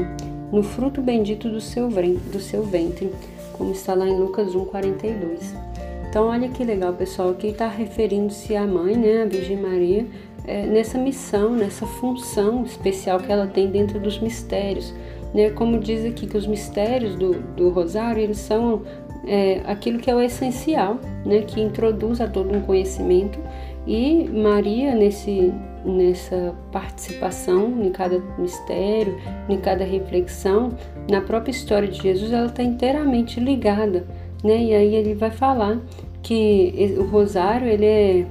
no 0.53 0.63
fruto 0.63 1.03
bendito 1.03 1.49
do 1.49 1.61
seu, 1.61 1.89
do 1.89 2.41
seu 2.41 2.63
ventre, 2.63 3.13
como 3.53 3.73
está 3.73 3.95
lá 3.95 4.07
em 4.07 4.17
Lucas 4.17 4.55
1,42. 4.55 5.74
Então, 6.15 6.29
olha 6.29 6.49
que 6.49 6.63
legal, 6.63 6.93
pessoal, 6.93 7.31
aqui 7.31 7.49
está 7.49 7.67
referindo-se 7.67 8.55
à 8.55 8.65
mãe, 8.65 8.97
né, 8.97 9.23
a 9.23 9.25
Virgem 9.25 9.57
Maria, 9.57 10.07
é, 10.47 10.65
nessa 10.65 10.97
missão, 10.97 11.57
nessa 11.57 11.85
função 11.87 12.63
especial 12.63 13.19
que 13.19 13.33
ela 13.33 13.49
tem 13.49 13.69
dentro 13.69 13.99
dos 13.99 14.21
mistérios. 14.21 14.95
Né? 15.35 15.51
Como 15.51 15.77
diz 15.81 16.05
aqui 16.05 16.29
que 16.29 16.37
os 16.37 16.47
mistérios 16.47 17.17
do, 17.17 17.33
do 17.57 17.69
rosário, 17.71 18.23
eles 18.23 18.39
são 18.39 18.83
é, 19.27 19.61
aquilo 19.65 19.99
que 19.99 20.09
é 20.09 20.15
o 20.15 20.21
essencial, 20.21 21.01
né, 21.27 21.41
que 21.41 21.61
introduz 21.61 22.21
a 22.21 22.29
todo 22.29 22.57
um 22.57 22.61
conhecimento 22.61 23.41
e 23.85 24.31
Maria 24.33 24.95
nesse 24.95 25.53
nessa 25.85 26.55
participação 26.73 27.85
em 27.85 27.91
cada 27.91 28.19
mistério, 28.39 29.19
em 29.49 29.59
cada 29.59 29.85
reflexão, 29.85 30.71
na 31.11 31.21
própria 31.21 31.51
história 31.51 31.87
de 31.87 32.01
Jesus, 32.01 32.33
ela 32.33 32.47
está 32.47 32.63
inteiramente 32.63 33.39
ligada, 33.39 34.07
né? 34.45 34.63
E 34.63 34.75
aí 34.75 34.95
ele 34.95 35.15
vai 35.15 35.31
falar 35.31 35.81
que 36.23 36.95
o 36.99 37.05
rosário 37.05 37.67
ele 37.67 37.87
é 37.87 38.27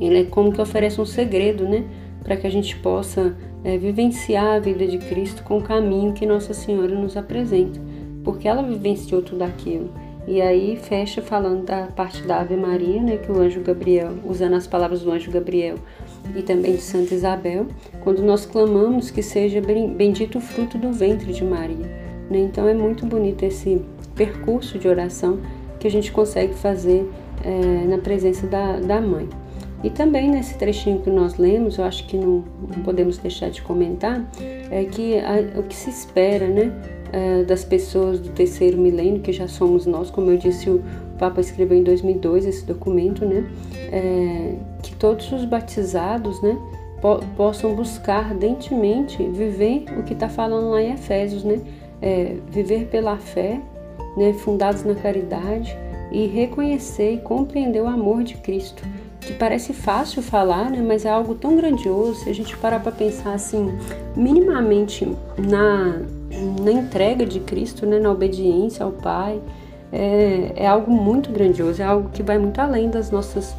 ele 0.00 0.20
é 0.20 0.24
como 0.24 0.52
que 0.52 0.60
oferece 0.60 0.98
um 0.98 1.04
segredo, 1.04 1.68
né, 1.68 1.84
para 2.22 2.34
que 2.34 2.46
a 2.46 2.50
gente 2.50 2.74
possa 2.76 3.36
é, 3.62 3.76
vivenciar 3.76 4.56
a 4.56 4.58
vida 4.58 4.86
de 4.86 4.96
Cristo 4.96 5.42
com 5.42 5.58
o 5.58 5.62
caminho 5.62 6.14
que 6.14 6.24
Nossa 6.24 6.54
Senhora 6.54 6.94
nos 6.94 7.18
apresenta 7.18 7.78
porque 8.24 8.48
ela 8.48 8.62
vivenciou 8.62 9.22
tudo 9.22 9.42
aquilo. 9.42 9.90
E 10.26 10.40
aí 10.40 10.76
fecha 10.76 11.22
falando 11.22 11.64
da 11.64 11.86
parte 11.86 12.22
da 12.22 12.40
Ave 12.40 12.56
Maria, 12.56 13.02
né, 13.02 13.16
que 13.16 13.32
o 13.32 13.40
anjo 13.40 13.60
Gabriel, 13.62 14.12
usando 14.24 14.54
as 14.54 14.66
palavras 14.66 15.02
do 15.02 15.10
anjo 15.10 15.30
Gabriel 15.30 15.76
e 16.36 16.42
também 16.42 16.72
de 16.72 16.82
Santa 16.82 17.14
Isabel, 17.14 17.66
quando 18.02 18.22
nós 18.22 18.46
clamamos 18.46 19.10
que 19.10 19.22
seja 19.22 19.60
bendito 19.60 20.38
o 20.38 20.40
fruto 20.40 20.78
do 20.78 20.92
ventre 20.92 21.32
de 21.32 21.42
Maria. 21.42 21.86
Né? 22.30 22.38
Então 22.38 22.68
é 22.68 22.74
muito 22.74 23.06
bonito 23.06 23.44
esse 23.44 23.82
percurso 24.20 24.78
de 24.78 24.86
oração 24.86 25.38
que 25.78 25.86
a 25.86 25.90
gente 25.90 26.12
consegue 26.12 26.52
fazer 26.52 27.10
é, 27.42 27.86
na 27.86 27.96
presença 27.96 28.46
da, 28.46 28.78
da 28.78 29.00
mãe. 29.00 29.26
E 29.82 29.88
também 29.88 30.30
nesse 30.30 30.58
trechinho 30.58 31.00
que 31.00 31.08
nós 31.08 31.38
lemos, 31.38 31.78
eu 31.78 31.84
acho 31.84 32.06
que 32.06 32.18
não, 32.18 32.44
não 32.60 32.82
podemos 32.84 33.16
deixar 33.16 33.48
de 33.48 33.62
comentar, 33.62 34.30
é 34.70 34.84
que 34.84 35.18
a, 35.18 35.58
o 35.58 35.62
que 35.62 35.74
se 35.74 35.88
espera, 35.88 36.46
né? 36.48 36.70
uh, 37.10 37.44
das 37.44 37.64
pessoas 37.64 38.20
do 38.20 38.30
terceiro 38.30 38.78
milênio, 38.78 39.20
que 39.20 39.32
já 39.32 39.48
somos 39.48 39.86
nós, 39.86 40.10
como 40.10 40.30
eu 40.30 40.36
disse, 40.36 40.68
o 40.68 40.82
Papa 41.18 41.40
escreveu 41.40 41.78
em 41.78 41.82
2002 41.82 42.46
esse 42.46 42.64
documento, 42.64 43.24
né? 43.24 43.44
É, 43.92 44.54
que 44.82 44.94
todos 44.96 45.30
os 45.32 45.44
batizados, 45.44 46.40
né? 46.42 46.56
Po 47.00 47.18
possam 47.36 47.74
buscar 47.74 48.26
ardentemente 48.26 49.22
viver 49.22 49.84
o 49.98 50.02
que 50.02 50.12
está 50.12 50.28
falando 50.28 50.70
lá 50.70 50.82
em 50.82 50.92
Efésios, 50.92 51.44
né? 51.44 51.60
É, 52.00 52.36
viver 52.50 52.86
pela 52.86 53.16
fé, 53.18 53.60
né? 54.16 54.32
Fundados 54.32 54.84
na 54.84 54.94
caridade 54.94 55.76
e 56.10 56.26
reconhecer 56.26 57.14
e 57.14 57.18
compreender 57.18 57.80
o 57.80 57.86
amor 57.86 58.22
de 58.22 58.34
Cristo 58.34 58.82
que 59.20 59.34
parece 59.34 59.72
fácil 59.74 60.22
falar, 60.22 60.70
né, 60.70 60.80
mas 60.80 61.04
é 61.04 61.10
algo 61.10 61.34
tão 61.34 61.54
grandioso. 61.54 62.24
Se 62.24 62.30
a 62.30 62.34
gente 62.34 62.56
parar 62.56 62.80
para 62.80 62.90
pensar 62.90 63.34
assim, 63.34 63.70
minimamente 64.16 65.06
na 65.38 66.00
na 66.62 66.70
entrega 66.70 67.26
de 67.26 67.40
Cristo, 67.40 67.84
né, 67.84 67.98
na 67.98 68.10
obediência 68.10 68.84
ao 68.84 68.92
Pai, 68.92 69.40
é, 69.92 70.52
é 70.54 70.66
algo 70.66 70.90
muito 70.90 71.30
grandioso, 71.30 71.82
é 71.82 71.84
algo 71.84 72.08
que 72.10 72.22
vai 72.22 72.38
muito 72.38 72.58
além 72.60 72.88
das 72.88 73.10
nossas 73.10 73.54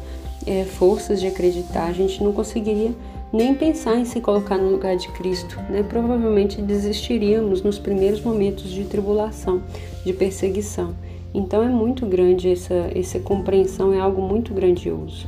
é, 0.46 0.64
forças 0.64 1.20
de 1.20 1.26
acreditar. 1.26 1.86
A 1.86 1.92
gente 1.92 2.22
não 2.24 2.32
conseguiria 2.32 2.92
nem 3.32 3.54
pensar 3.54 3.96
em 3.96 4.04
se 4.04 4.20
colocar 4.20 4.58
no 4.58 4.70
lugar 4.70 4.96
de 4.96 5.08
Cristo, 5.08 5.58
né? 5.70 5.82
Provavelmente 5.82 6.60
desistiríamos 6.60 7.62
nos 7.62 7.78
primeiros 7.78 8.20
momentos 8.20 8.70
de 8.70 8.84
tribulação, 8.84 9.62
de 10.04 10.12
perseguição. 10.12 10.94
Então 11.32 11.62
é 11.62 11.68
muito 11.68 12.04
grande 12.04 12.50
essa, 12.50 12.90
essa 12.94 13.18
compreensão, 13.18 13.94
é 13.94 14.00
algo 14.00 14.20
muito 14.20 14.52
grandioso. 14.52 15.26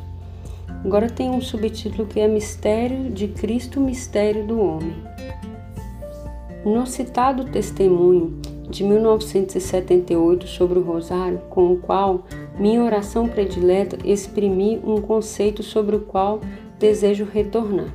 Agora 0.84 1.08
tem 1.08 1.30
um 1.30 1.40
subtítulo 1.40 2.06
que 2.06 2.20
é 2.20 2.28
Mistério 2.28 3.10
de 3.10 3.28
Cristo, 3.28 3.80
Mistério 3.80 4.46
do 4.46 4.60
Homem. 4.60 4.94
No 6.62 6.86
citado 6.86 7.44
testemunho 7.46 8.38
de 8.68 8.84
1978 8.84 10.46
sobre 10.46 10.78
o 10.78 10.82
Rosário, 10.82 11.40
com 11.48 11.72
o 11.72 11.78
qual 11.78 12.24
minha 12.58 12.82
oração 12.82 13.26
predileta 13.28 13.96
exprimi 14.04 14.78
um 14.84 15.00
conceito 15.00 15.62
sobre 15.62 15.96
o 15.96 16.00
qual 16.00 16.40
desejo 16.84 17.24
retornar. 17.24 17.88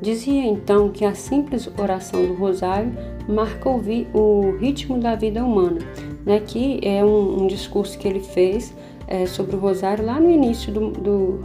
Dizia 0.00 0.44
então 0.44 0.88
que 0.88 1.04
a 1.04 1.14
simples 1.14 1.68
oração 1.76 2.24
do 2.24 2.34
Rosário 2.34 2.92
marca 3.28 3.68
o 3.68 4.56
ritmo 4.56 4.98
da 5.00 5.16
vida 5.16 5.44
humana, 5.44 5.80
né? 6.24 6.40
que 6.40 6.78
é 6.82 7.04
um, 7.04 7.42
um 7.42 7.46
discurso 7.48 7.98
que 7.98 8.06
ele 8.06 8.20
fez 8.20 8.72
é, 9.08 9.26
sobre 9.26 9.56
o 9.56 9.58
Rosário 9.58 10.06
lá 10.06 10.20
no 10.20 10.30
início 10.30 10.72
do, 10.72 10.90
do, 10.90 11.44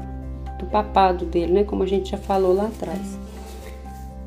do 0.60 0.66
papado 0.72 1.26
dele, 1.26 1.54
né? 1.54 1.64
como 1.64 1.82
a 1.82 1.88
gente 1.88 2.12
já 2.12 2.18
falou 2.18 2.54
lá 2.54 2.68
atrás. 2.68 3.18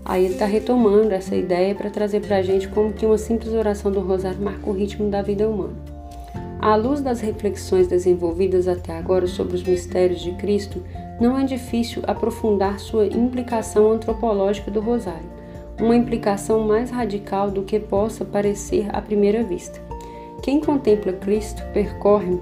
Aí 0.04 0.24
ele 0.24 0.34
está 0.34 0.46
retomando 0.46 1.12
essa 1.12 1.36
ideia 1.36 1.76
para 1.76 1.90
trazer 1.90 2.20
para 2.20 2.38
a 2.38 2.42
gente 2.42 2.66
como 2.68 2.92
que 2.92 3.06
uma 3.06 3.18
simples 3.18 3.52
oração 3.52 3.92
do 3.92 4.00
rosário 4.00 4.40
marca 4.40 4.68
o 4.68 4.72
ritmo 4.72 5.08
da 5.08 5.22
vida 5.22 5.48
humana. 5.48 5.76
À 6.60 6.74
luz 6.74 7.00
das 7.00 7.20
reflexões 7.20 7.86
desenvolvidas 7.86 8.66
até 8.66 8.98
agora 8.98 9.28
sobre 9.28 9.54
os 9.54 9.62
mistérios 9.62 10.20
de 10.20 10.32
Cristo, 10.32 10.82
não 11.20 11.38
é 11.38 11.44
difícil 11.44 12.02
aprofundar 12.06 12.78
sua 12.78 13.06
implicação 13.06 13.92
antropológica 13.92 14.70
do 14.70 14.80
rosário, 14.80 15.28
uma 15.80 15.96
implicação 15.96 16.66
mais 16.66 16.90
radical 16.90 17.50
do 17.50 17.62
que 17.62 17.78
possa 17.78 18.24
parecer 18.24 18.86
à 18.92 19.00
primeira 19.00 19.42
vista. 19.42 19.80
Quem 20.42 20.60
contempla 20.60 21.12
Cristo 21.12 21.62
percorre 21.72 22.38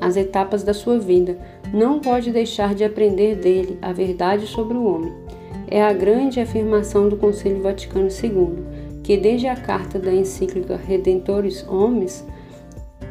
as 0.00 0.16
etapas 0.16 0.62
da 0.62 0.72
sua 0.72 0.98
vida, 0.98 1.38
não 1.72 1.98
pode 1.98 2.30
deixar 2.30 2.74
de 2.74 2.84
aprender 2.84 3.36
dele 3.36 3.78
a 3.82 3.92
verdade 3.92 4.46
sobre 4.46 4.76
o 4.76 4.84
homem 4.84 5.28
é 5.70 5.82
a 5.82 5.92
grande 5.92 6.40
afirmação 6.40 7.08
do 7.08 7.16
Concílio 7.16 7.62
Vaticano 7.62 8.08
II, 8.08 8.64
que 9.02 9.16
desde 9.16 9.46
a 9.46 9.56
carta 9.56 9.98
da 9.98 10.12
encíclica 10.12 10.76
Redentores 10.76 11.66
Homens, 11.68 12.24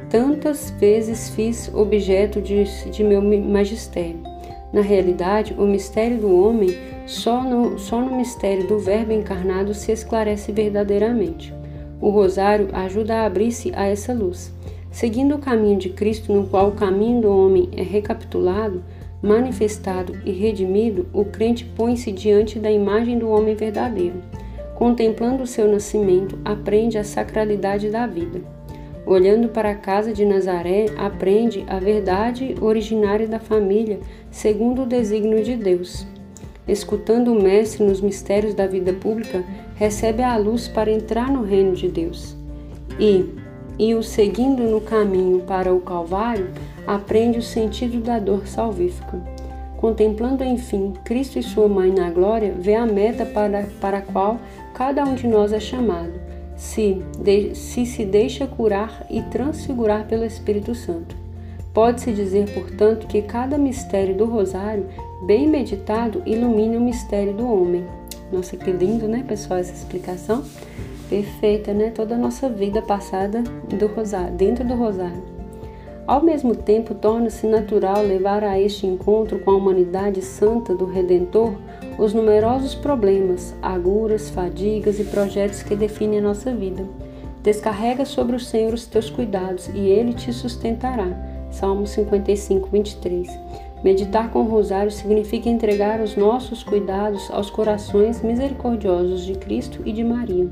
tantas 0.09 0.71
vezes 0.71 1.29
fiz 1.29 1.71
objeto 1.73 2.41
de, 2.41 2.63
de 2.89 3.03
meu 3.03 3.21
magistério. 3.21 4.26
Na 4.71 4.81
realidade, 4.81 5.55
o 5.57 5.65
mistério 5.65 6.17
do 6.17 6.41
homem 6.41 6.77
só 7.05 7.41
no, 7.43 7.79
só 7.79 8.01
no 8.01 8.15
mistério 8.15 8.67
do 8.67 8.77
Verbo 8.77 9.13
encarnado 9.13 9.73
se 9.73 9.91
esclarece 9.91 10.51
verdadeiramente. 10.51 11.53
O 12.01 12.09
rosário 12.09 12.69
ajuda 12.73 13.15
a 13.15 13.25
abrir-se 13.25 13.71
a 13.75 13.85
essa 13.85 14.13
luz. 14.13 14.53
Seguindo 14.91 15.35
o 15.35 15.39
caminho 15.39 15.77
de 15.77 15.89
Cristo, 15.89 16.33
no 16.33 16.47
qual 16.47 16.69
o 16.69 16.75
caminho 16.75 17.21
do 17.21 17.29
homem 17.29 17.69
é 17.75 17.81
recapitulado, 17.81 18.83
manifestado 19.21 20.13
e 20.25 20.31
redimido, 20.31 21.07
o 21.13 21.25
crente 21.25 21.65
põe-se 21.65 22.11
diante 22.11 22.59
da 22.59 22.71
imagem 22.71 23.17
do 23.17 23.29
homem 23.29 23.55
verdadeiro. 23.55 24.21
Contemplando 24.75 25.43
o 25.43 25.47
seu 25.47 25.67
nascimento, 25.67 26.37
aprende 26.45 26.97
a 26.97 27.03
sacralidade 27.03 27.89
da 27.89 28.05
vida. 28.05 28.56
Olhando 29.07 29.47
para 29.47 29.71
a 29.71 29.75
casa 29.75 30.11
de 30.11 30.25
Nazaré, 30.25 30.87
aprende 30.97 31.63
a 31.69 31.79
verdade 31.79 32.55
originária 32.59 33.25
da 33.25 33.39
família, 33.39 34.01
segundo 34.29 34.81
o 34.81 34.85
desígnio 34.85 35.41
de 35.45 35.55
Deus. 35.55 36.05
Escutando 36.67 37.31
o 37.31 37.41
Mestre 37.41 37.85
nos 37.85 38.01
mistérios 38.01 38.53
da 38.53 38.67
vida 38.67 38.91
pública, 38.91 39.45
recebe 39.75 40.21
a 40.21 40.35
luz 40.35 40.67
para 40.67 40.91
entrar 40.91 41.31
no 41.31 41.43
reino 41.43 41.71
de 41.71 41.87
Deus. 41.87 42.35
E, 42.99 43.33
e 43.79 43.95
o 43.95 44.03
seguindo 44.03 44.63
no 44.63 44.81
caminho 44.81 45.39
para 45.39 45.73
o 45.73 45.79
Calvário, 45.79 46.49
aprende 46.85 47.39
o 47.39 47.43
sentido 47.43 48.01
da 48.01 48.19
dor 48.19 48.45
salvífica. 48.45 49.23
Contemplando, 49.77 50.43
enfim, 50.43 50.91
Cristo 51.05 51.39
e 51.39 51.43
sua 51.43 51.69
mãe 51.69 51.93
na 51.93 52.11
glória, 52.11 52.53
vê 52.59 52.75
a 52.75 52.85
meta 52.85 53.25
para, 53.25 53.69
para 53.79 53.99
a 53.99 54.01
qual 54.01 54.37
cada 54.73 55.05
um 55.05 55.15
de 55.15 55.27
nós 55.27 55.53
é 55.53 55.61
chamado, 55.61 56.26
se, 56.57 57.01
de, 57.19 57.55
se 57.55 57.85
se 57.85 58.03
deixa 58.03 58.47
curar 58.47 59.05
e 59.09 59.21
transfigurar 59.21 60.07
pelo 60.07 60.25
Espírito 60.25 60.73
Santo. 60.73 61.15
Pode-se 61.73 62.11
dizer, 62.11 62.51
portanto, 62.53 63.05
que 63.05 63.21
cada 63.21 63.57
mistério 63.57 64.15
do 64.15 64.25
Rosário, 64.25 64.87
bem 65.27 65.47
meditado, 65.47 66.23
ilumina 66.25 66.77
o 66.77 66.81
mistério 66.81 67.33
do 67.33 67.47
homem. 67.47 67.85
Nossa, 68.31 68.57
que 68.57 68.71
lindo, 68.71 69.07
né, 69.07 69.23
pessoal, 69.27 69.59
essa 69.59 69.73
explicação? 69.73 70.43
Perfeita, 71.07 71.73
né? 71.73 71.91
Toda 71.91 72.15
a 72.15 72.17
nossa 72.17 72.49
vida 72.49 72.81
passada 72.81 73.43
do 73.69 73.87
Rosário, 73.87 74.33
dentro 74.33 74.65
do 74.65 74.73
Rosário. 74.73 75.23
Ao 76.07 76.23
mesmo 76.23 76.55
tempo, 76.55 76.95
torna-se 76.95 77.45
natural 77.45 78.01
levar 78.01 78.43
a 78.43 78.59
este 78.59 78.87
encontro 78.87 79.39
com 79.39 79.51
a 79.51 79.55
humanidade 79.55 80.21
santa 80.21 80.73
do 80.73 80.85
Redentor 80.85 81.53
os 81.97 82.13
numerosos 82.13 82.75
problemas, 82.75 83.55
aguras, 83.61 84.29
fadigas 84.29 84.99
e 84.99 85.03
projetos 85.03 85.63
que 85.63 85.75
definem 85.75 86.19
a 86.19 86.21
nossa 86.21 86.53
vida. 86.53 86.85
Descarrega 87.41 88.05
sobre 88.05 88.35
o 88.35 88.39
Senhor 88.39 88.73
os 88.73 88.85
teus 88.85 89.09
cuidados 89.09 89.67
e 89.69 89.79
ele 89.79 90.13
te 90.13 90.31
sustentará. 90.31 91.07
Salmo 91.49 91.87
55, 91.87 92.69
23. 92.69 93.27
Meditar 93.83 94.31
com 94.31 94.39
o 94.39 94.49
rosário 94.49 94.91
significa 94.91 95.49
entregar 95.49 96.01
os 96.01 96.15
nossos 96.15 96.63
cuidados 96.63 97.29
aos 97.31 97.49
corações 97.49 98.21
misericordiosos 98.21 99.25
de 99.25 99.33
Cristo 99.35 99.81
e 99.85 99.91
de 99.91 100.03
Maria. 100.03 100.49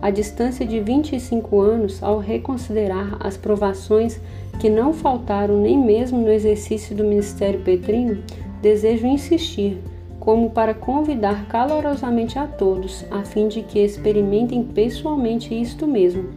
A 0.00 0.10
distância 0.10 0.64
de 0.64 0.78
25 0.78 1.60
anos, 1.60 2.02
ao 2.02 2.18
reconsiderar 2.18 3.16
as 3.20 3.36
provações 3.36 4.20
que 4.60 4.70
não 4.70 4.92
faltaram 4.92 5.60
nem 5.60 5.76
mesmo 5.76 6.20
no 6.20 6.30
exercício 6.30 6.94
do 6.94 7.02
ministério 7.02 7.60
petrino, 7.60 8.22
desejo 8.62 9.06
insistir, 9.06 9.78
como 10.28 10.50
para 10.50 10.74
convidar 10.74 11.48
calorosamente 11.48 12.38
a 12.38 12.46
todos, 12.46 13.02
a 13.10 13.22
fim 13.22 13.48
de 13.48 13.62
que 13.62 13.78
experimentem 13.78 14.62
pessoalmente 14.62 15.58
isto 15.58 15.86
mesmo. 15.86 16.28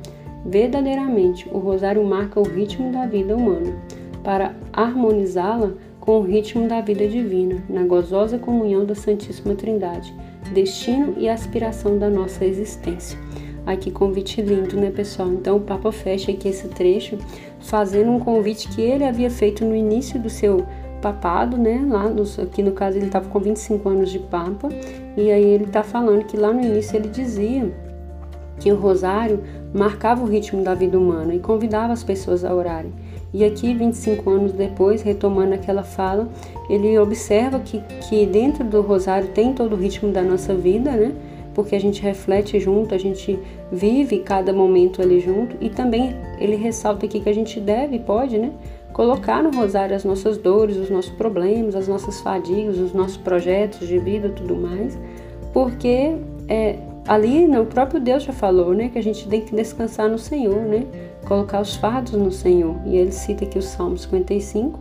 Verdadeiramente, 0.45 1.49
o 1.51 1.57
rosário 1.57 2.01
marca 2.01 2.39
o 2.39 2.43
ritmo 2.43 2.89
da 2.89 3.05
vida 3.05 3.35
humana, 3.35 3.75
para 4.23 4.55
harmonizá-la 4.71 5.73
com 5.99 6.19
o 6.19 6.23
ritmo 6.23 6.69
da 6.69 6.79
vida 6.79 7.05
divina, 7.05 7.61
na 7.67 7.83
gozosa 7.83 8.39
comunhão 8.39 8.85
da 8.85 8.95
Santíssima 8.95 9.55
Trindade, 9.55 10.15
destino 10.53 11.15
e 11.17 11.27
aspiração 11.27 11.99
da 11.99 12.09
nossa 12.09 12.45
existência. 12.45 13.19
Ai, 13.65 13.75
que 13.75 13.91
convite 13.91 14.41
lindo, 14.41 14.77
né, 14.77 14.89
pessoal? 14.89 15.27
Então, 15.33 15.57
o 15.57 15.61
Papa 15.61 15.91
fecha 15.91 16.31
aqui 16.31 16.47
esse 16.47 16.69
trecho 16.69 17.17
fazendo 17.59 18.09
um 18.09 18.19
convite 18.19 18.69
que 18.69 18.81
ele 18.81 19.03
havia 19.03 19.29
feito 19.29 19.65
no 19.65 19.75
início 19.75 20.17
do 20.17 20.29
seu 20.29 20.65
papado, 21.01 21.57
né? 21.57 21.85
Lá 21.87 22.07
no, 22.09 22.23
aqui 22.41 22.61
no 22.61 22.71
caso 22.71 22.97
ele 22.97 23.07
estava 23.07 23.27
com 23.27 23.39
25 23.39 23.89
anos 23.89 24.11
de 24.11 24.19
papa, 24.19 24.69
e 25.17 25.31
aí 25.31 25.43
ele 25.43 25.65
está 25.65 25.83
falando 25.83 26.25
que 26.25 26.37
lá 26.37 26.53
no 26.53 26.61
início 26.61 26.95
ele 26.95 27.09
dizia 27.09 27.71
que 28.59 28.71
o 28.71 28.75
rosário 28.75 29.43
marcava 29.73 30.23
o 30.23 30.27
ritmo 30.27 30.63
da 30.63 30.75
vida 30.75 30.97
humana 30.97 31.33
e 31.33 31.39
convidava 31.39 31.91
as 31.91 32.03
pessoas 32.03 32.45
a 32.45 32.53
orarem. 32.53 32.93
E 33.33 33.43
aqui, 33.45 33.73
25 33.73 34.29
anos 34.29 34.51
depois, 34.51 35.01
retomando 35.01 35.53
aquela 35.53 35.83
fala, 35.83 36.27
ele 36.69 36.97
observa 36.99 37.59
que, 37.59 37.81
que 38.07 38.25
dentro 38.25 38.63
do 38.63 38.81
rosário 38.81 39.29
tem 39.29 39.53
todo 39.53 39.73
o 39.73 39.77
ritmo 39.77 40.11
da 40.11 40.21
nossa 40.21 40.53
vida, 40.53 40.91
né? 40.91 41.13
porque 41.53 41.75
a 41.75 41.79
gente 41.79 42.01
reflete 42.01 42.59
junto, 42.59 42.95
a 42.95 42.97
gente 42.97 43.37
vive 43.71 44.19
cada 44.19 44.53
momento 44.53 45.01
ali 45.01 45.19
junto 45.19 45.55
e 45.59 45.69
também 45.69 46.15
ele 46.39 46.55
ressalta 46.55 47.05
aqui 47.05 47.19
que 47.19 47.29
a 47.29 47.33
gente 47.33 47.59
deve, 47.59 47.99
pode, 47.99 48.37
né, 48.37 48.51
colocar 48.93 49.41
no 49.41 49.51
rosário 49.51 49.95
as 49.95 50.03
nossas 50.03 50.37
dores, 50.37 50.77
os 50.77 50.89
nossos 50.89 51.11
problemas, 51.11 51.75
as 51.75 51.87
nossas 51.87 52.19
fadigas, 52.21 52.77
os 52.77 52.93
nossos 52.93 53.17
projetos 53.17 53.87
de 53.87 53.97
vida, 53.99 54.29
tudo 54.29 54.55
mais, 54.55 54.97
porque 55.53 56.15
é, 56.47 56.77
ali 57.07 57.47
no 57.47 57.65
próprio 57.65 57.99
Deus 57.99 58.23
já 58.23 58.33
falou, 58.33 58.73
né, 58.73 58.89
que 58.89 58.99
a 58.99 59.03
gente 59.03 59.27
tem 59.27 59.41
que 59.41 59.55
descansar 59.55 60.09
no 60.09 60.17
Senhor, 60.17 60.61
né, 60.61 60.85
colocar 61.27 61.61
os 61.61 61.75
fardos 61.75 62.13
no 62.13 62.31
Senhor. 62.31 62.75
E 62.85 62.97
ele 62.97 63.11
cita 63.11 63.45
aqui 63.45 63.57
o 63.57 63.61
Salmo 63.61 63.97
55 63.97 64.79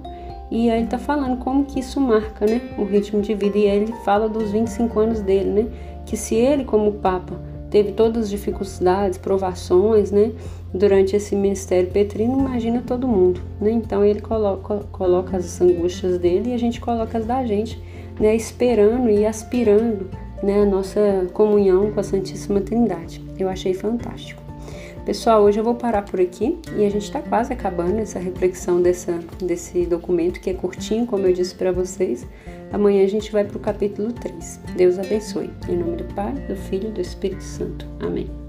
e 0.50 0.68
aí 0.68 0.80
ele 0.80 0.88
tá 0.88 0.98
falando 0.98 1.38
como 1.38 1.64
que 1.64 1.80
isso 1.80 2.00
marca, 2.00 2.44
né, 2.46 2.60
o 2.76 2.84
ritmo 2.84 3.22
de 3.22 3.34
vida. 3.34 3.56
E 3.56 3.68
aí 3.68 3.82
ele 3.82 3.92
fala 4.04 4.28
dos 4.28 4.50
25 4.50 4.98
anos 4.98 5.20
dele, 5.20 5.50
né, 5.50 5.66
que 6.04 6.16
se 6.16 6.34
ele, 6.34 6.64
como 6.64 6.92
Papa, 6.92 7.34
teve 7.70 7.92
todas 7.92 8.24
as 8.24 8.30
dificuldades, 8.30 9.18
provações, 9.18 10.11
né, 10.11 10.33
durante 10.74 11.16
esse 11.16 11.35
ministério 11.35 11.90
petrino, 11.90 12.38
imagina 12.38 12.83
todo 12.87 13.06
mundo, 13.06 13.40
né? 13.61 13.70
Então 13.70 14.04
ele 14.04 14.20
coloca, 14.20 14.80
coloca 14.92 15.37
as 15.37 15.61
angústias 15.61 16.18
dele 16.18 16.50
e 16.50 16.54
a 16.54 16.59
gente 16.59 16.80
coloca 16.80 17.18
as 17.18 17.26
da 17.26 17.44
gente, 17.44 17.80
né, 18.18 18.35
esperando 18.35 19.11
e 19.11 19.24
aspirando, 19.24 20.09
né, 20.42 20.62
a 20.62 20.66
nossa 20.66 21.26
comunhão 21.33 21.90
com 21.90 22.00
a 22.00 22.02
Santíssima 22.02 22.61
Trindade. 22.61 23.22
Eu 23.38 23.48
achei 23.48 23.74
fantástico. 23.74 24.40
Pessoal, 25.04 25.42
hoje 25.42 25.59
eu 25.59 25.64
vou 25.64 25.74
parar 25.74 26.02
por 26.02 26.20
aqui 26.20 26.59
e 26.76 26.85
a 26.85 26.90
gente 26.90 27.04
está 27.04 27.22
quase 27.22 27.52
acabando 27.52 27.98
essa 27.98 28.18
reflexão 28.18 28.83
dessa, 28.83 29.18
desse 29.42 29.87
documento 29.87 30.40
que 30.40 30.50
é 30.50 30.54
curtinho, 30.54 31.06
como 31.06 31.26
eu 31.26 31.33
disse 31.33 31.54
para 31.54 31.72
vocês. 31.72 32.26
Amanhã 32.72 33.04
a 33.04 33.09
gente 33.09 33.33
vai 33.33 33.44
para 33.44 33.56
o 33.56 33.61
capítulo 33.61 34.12
3. 34.12 34.61
Deus 34.76 34.98
abençoe. 34.98 35.50
Em 35.68 35.76
nome 35.76 35.96
do 35.96 36.14
Pai, 36.14 36.33
do 36.33 36.56
Filho 36.56 36.88
e 36.88 36.92
do 36.92 37.00
Espírito 37.00 37.42
Santo. 37.42 37.87
Amém. 38.00 38.39